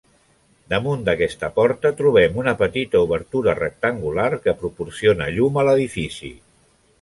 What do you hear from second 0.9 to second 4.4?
d'aquesta porta trobem una petita obertura rectangular